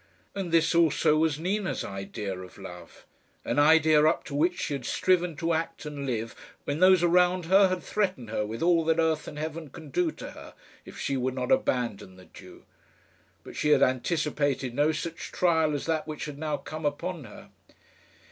And 0.33 0.51
this 0.51 0.73
also 0.73 1.15
was 1.15 1.37
Nina's 1.37 1.83
idea 1.83 2.35
of 2.35 2.57
love 2.57 3.05
an 3.45 3.59
idea 3.59 4.03
up 4.07 4.23
to 4.23 4.33
which 4.33 4.59
she 4.59 4.73
had 4.73 4.83
striven 4.83 5.35
to 5.35 5.53
act 5.53 5.85
and 5.85 6.07
live 6.07 6.33
when 6.63 6.79
those 6.79 7.03
around 7.03 7.45
her 7.45 7.67
had 7.69 7.83
threatened 7.83 8.31
her 8.31 8.43
with 8.43 8.63
all 8.63 8.83
that 8.85 8.97
earth 8.97 9.27
and 9.27 9.37
heaven 9.37 9.69
could 9.69 9.91
do 9.91 10.09
to 10.13 10.31
her 10.31 10.55
if 10.85 10.97
she 10.97 11.17
would 11.17 11.35
not 11.35 11.51
abandon 11.51 12.15
the 12.15 12.25
Jew. 12.25 12.65
But 13.43 13.55
she 13.55 13.69
had 13.69 13.83
anticipated 13.83 14.73
no 14.73 14.91
such 14.91 15.31
trial 15.31 15.75
as 15.75 15.85
that 15.85 16.07
which 16.07 16.25
had 16.25 16.39
now 16.39 16.57
come 16.57 16.83
upon 16.87 17.25
her. 17.25 17.51